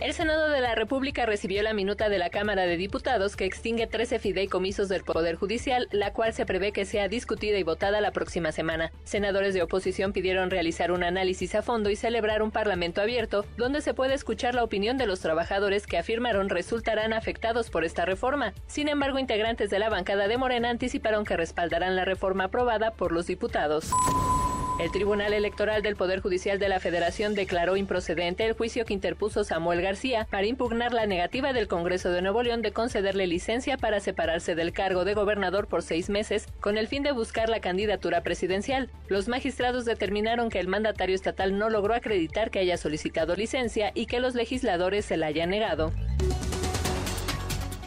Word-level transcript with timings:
El 0.00 0.14
Senado 0.14 0.48
de 0.48 0.62
la 0.62 0.74
República 0.74 1.26
recibió 1.26 1.62
la 1.62 1.74
minuta 1.74 2.08
de 2.08 2.16
la 2.16 2.30
Cámara 2.30 2.62
de 2.62 2.78
Diputados 2.78 3.36
que 3.36 3.44
extingue 3.44 3.86
13 3.86 4.18
fideicomisos 4.18 4.88
del 4.88 5.04
Poder 5.04 5.36
Judicial, 5.36 5.88
la 5.90 6.14
cual 6.14 6.32
se 6.32 6.46
prevé 6.46 6.72
que 6.72 6.86
sea 6.86 7.06
discutida 7.08 7.58
y 7.58 7.64
votada 7.64 8.00
la 8.00 8.10
próxima 8.10 8.50
semana. 8.50 8.92
Senadores 9.04 9.52
de 9.52 9.62
oposición 9.62 10.14
pidieron 10.14 10.48
realizar 10.48 10.90
un 10.90 11.04
análisis 11.04 11.54
a 11.54 11.60
fondo 11.60 11.90
y 11.90 11.96
celebrar 11.96 12.42
un 12.42 12.50
parlamento 12.50 13.02
abierto, 13.02 13.44
donde 13.58 13.82
se 13.82 13.92
puede 13.92 14.14
escuchar 14.14 14.54
la 14.54 14.64
opinión 14.64 14.96
de 14.96 15.06
los 15.06 15.20
trabajadores 15.20 15.86
que 15.86 15.98
afirmaron 15.98 16.48
resultarán 16.48 17.12
afectados 17.12 17.68
por 17.68 17.84
esta 17.84 18.06
reforma. 18.06 18.54
Sin 18.66 18.88
embargo, 18.88 19.18
integrantes 19.18 19.68
de 19.68 19.80
la 19.80 19.90
bancada 19.90 20.28
de 20.28 20.38
Morena 20.38 20.70
anticiparon 20.70 21.26
que 21.26 21.36
respaldarán 21.36 21.94
la 21.94 22.06
reforma 22.06 22.44
aprobada 22.44 22.92
por 22.92 23.12
los 23.12 23.26
diputados. 23.26 23.92
El 24.80 24.90
Tribunal 24.92 25.34
Electoral 25.34 25.82
del 25.82 25.94
Poder 25.94 26.20
Judicial 26.20 26.58
de 26.58 26.70
la 26.70 26.80
Federación 26.80 27.34
declaró 27.34 27.76
improcedente 27.76 28.46
el 28.46 28.54
juicio 28.54 28.86
que 28.86 28.94
interpuso 28.94 29.44
Samuel 29.44 29.82
García 29.82 30.26
para 30.30 30.46
impugnar 30.46 30.94
la 30.94 31.04
negativa 31.04 31.52
del 31.52 31.68
Congreso 31.68 32.10
de 32.10 32.22
Nuevo 32.22 32.42
León 32.42 32.62
de 32.62 32.72
concederle 32.72 33.26
licencia 33.26 33.76
para 33.76 34.00
separarse 34.00 34.54
del 34.54 34.72
cargo 34.72 35.04
de 35.04 35.12
gobernador 35.12 35.66
por 35.66 35.82
seis 35.82 36.08
meses 36.08 36.46
con 36.60 36.78
el 36.78 36.88
fin 36.88 37.02
de 37.02 37.12
buscar 37.12 37.50
la 37.50 37.60
candidatura 37.60 38.22
presidencial. 38.22 38.90
Los 39.08 39.28
magistrados 39.28 39.84
determinaron 39.84 40.48
que 40.48 40.60
el 40.60 40.68
mandatario 40.68 41.14
estatal 41.14 41.58
no 41.58 41.68
logró 41.68 41.92
acreditar 41.92 42.50
que 42.50 42.60
haya 42.60 42.78
solicitado 42.78 43.36
licencia 43.36 43.92
y 43.94 44.06
que 44.06 44.18
los 44.18 44.34
legisladores 44.34 45.04
se 45.04 45.18
la 45.18 45.26
hayan 45.26 45.50
negado. 45.50 45.92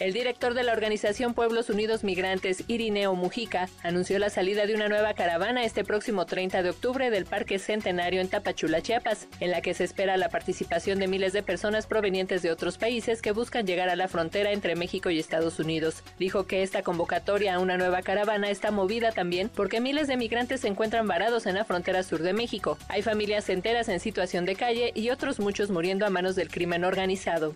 El 0.00 0.12
director 0.12 0.54
de 0.54 0.64
la 0.64 0.72
organización 0.72 1.34
Pueblos 1.34 1.70
Unidos 1.70 2.02
Migrantes, 2.02 2.64
Irineo 2.66 3.14
Mujica, 3.14 3.68
anunció 3.84 4.18
la 4.18 4.28
salida 4.28 4.66
de 4.66 4.74
una 4.74 4.88
nueva 4.88 5.14
caravana 5.14 5.64
este 5.64 5.84
próximo 5.84 6.26
30 6.26 6.64
de 6.64 6.70
octubre 6.70 7.10
del 7.10 7.26
Parque 7.26 7.60
Centenario 7.60 8.20
en 8.20 8.28
Tapachula, 8.28 8.82
Chiapas, 8.82 9.28
en 9.38 9.52
la 9.52 9.60
que 9.60 9.72
se 9.72 9.84
espera 9.84 10.16
la 10.16 10.30
participación 10.30 10.98
de 10.98 11.06
miles 11.06 11.32
de 11.32 11.44
personas 11.44 11.86
provenientes 11.86 12.42
de 12.42 12.50
otros 12.50 12.76
países 12.76 13.22
que 13.22 13.30
buscan 13.30 13.68
llegar 13.68 13.88
a 13.88 13.94
la 13.94 14.08
frontera 14.08 14.50
entre 14.50 14.74
México 14.74 15.10
y 15.10 15.20
Estados 15.20 15.60
Unidos. 15.60 16.02
Dijo 16.18 16.48
que 16.48 16.64
esta 16.64 16.82
convocatoria 16.82 17.54
a 17.54 17.60
una 17.60 17.76
nueva 17.76 18.02
caravana 18.02 18.50
está 18.50 18.72
movida 18.72 19.12
también 19.12 19.48
porque 19.48 19.80
miles 19.80 20.08
de 20.08 20.16
migrantes 20.16 20.62
se 20.62 20.68
encuentran 20.68 21.06
varados 21.06 21.46
en 21.46 21.54
la 21.54 21.64
frontera 21.64 22.02
sur 22.02 22.20
de 22.20 22.32
México. 22.32 22.78
Hay 22.88 23.02
familias 23.02 23.48
enteras 23.48 23.88
en 23.88 24.00
situación 24.00 24.44
de 24.44 24.56
calle 24.56 24.90
y 24.94 25.10
otros 25.10 25.38
muchos 25.38 25.70
muriendo 25.70 26.04
a 26.04 26.10
manos 26.10 26.34
del 26.34 26.48
crimen 26.48 26.84
organizado. 26.84 27.54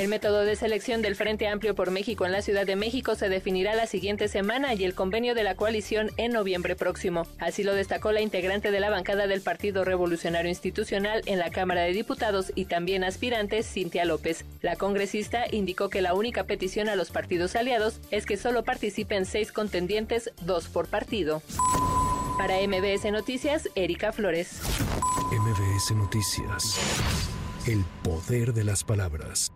El 0.00 0.08
método 0.08 0.46
de 0.46 0.56
selección 0.56 1.02
del 1.02 1.14
Frente 1.14 1.46
Amplio 1.46 1.74
por 1.74 1.90
México 1.90 2.24
en 2.24 2.32
la 2.32 2.40
Ciudad 2.40 2.64
de 2.64 2.74
México 2.74 3.16
se 3.16 3.28
definirá 3.28 3.74
la 3.74 3.86
siguiente 3.86 4.28
semana 4.28 4.72
y 4.72 4.84
el 4.84 4.94
convenio 4.94 5.34
de 5.34 5.42
la 5.42 5.56
coalición 5.56 6.10
en 6.16 6.32
noviembre 6.32 6.74
próximo. 6.74 7.26
Así 7.38 7.64
lo 7.64 7.74
destacó 7.74 8.10
la 8.10 8.22
integrante 8.22 8.70
de 8.70 8.80
la 8.80 8.88
bancada 8.88 9.26
del 9.26 9.42
Partido 9.42 9.84
Revolucionario 9.84 10.48
Institucional 10.48 11.20
en 11.26 11.38
la 11.38 11.50
Cámara 11.50 11.82
de 11.82 11.92
Diputados 11.92 12.50
y 12.54 12.64
también 12.64 13.04
aspirante 13.04 13.62
Cintia 13.62 14.06
López. 14.06 14.46
La 14.62 14.76
congresista 14.76 15.44
indicó 15.50 15.90
que 15.90 16.00
la 16.00 16.14
única 16.14 16.44
petición 16.44 16.88
a 16.88 16.96
los 16.96 17.10
partidos 17.10 17.54
aliados 17.54 18.00
es 18.10 18.24
que 18.24 18.38
solo 18.38 18.64
participen 18.64 19.26
seis 19.26 19.52
contendientes, 19.52 20.30
dos 20.40 20.68
por 20.68 20.88
partido. 20.88 21.42
Para 22.38 22.54
MBS 22.66 23.12
Noticias, 23.12 23.68
Erika 23.74 24.12
Flores. 24.12 24.62
MBS 25.30 25.94
Noticias. 25.94 26.78
El 27.66 27.84
poder 28.02 28.54
de 28.54 28.64
las 28.64 28.82
palabras. 28.82 29.52